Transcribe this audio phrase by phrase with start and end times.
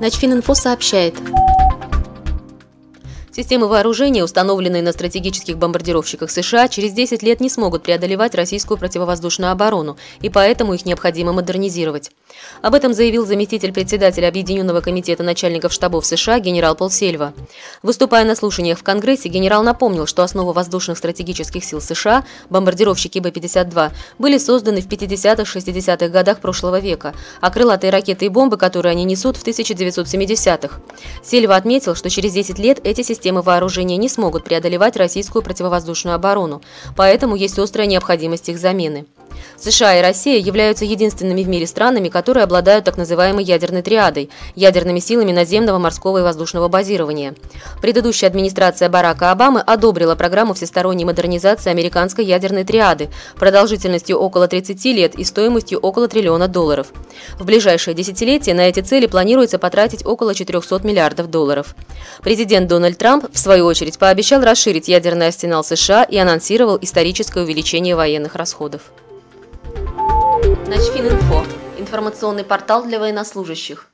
[0.00, 1.14] Начфининфо сообщает.
[3.38, 9.52] Системы вооружения, установленные на стратегических бомбардировщиках США, через 10 лет не смогут преодолевать российскую противовоздушную
[9.52, 12.10] оборону, и поэтому их необходимо модернизировать.
[12.62, 17.32] Об этом заявил заместитель председателя Объединенного комитета начальников штабов США генерал Пол Сельва.
[17.84, 23.92] Выступая на слушаниях в Конгрессе, генерал напомнил, что основа воздушных стратегических сил США, бомбардировщики Б-52,
[24.18, 29.36] были созданы в 50-60-х годах прошлого века, а крылатые ракеты и бомбы, которые они несут,
[29.36, 30.80] в 1970-х.
[31.22, 36.14] Сельва отметил, что через 10 лет эти системы системы вооружения не смогут преодолевать российскую противовоздушную
[36.14, 36.62] оборону,
[36.96, 39.04] поэтому есть острая необходимость их замены.
[39.58, 45.00] США и Россия являются единственными в мире странами, которые обладают так называемой ядерной триадой– ядерными
[45.00, 47.34] силами наземного, морского и воздушного базирования.
[47.80, 55.14] Предыдущая администрация Барака Обамы одобрила программу всесторонней модернизации американской ядерной триады продолжительностью около 30 лет
[55.14, 56.88] и стоимостью около триллиона долларов.
[57.38, 61.74] В ближайшее десятилетие на эти цели планируется потратить около 400 миллиардов долларов.
[62.22, 67.96] Президент Дональд Трамп, в свою очередь, пообещал расширить ядерный арсенал США и анонсировал историческое увеличение
[67.96, 68.82] военных расходов.
[70.68, 71.46] Начфининфо–
[71.78, 73.86] информационный портал для военнослужащих.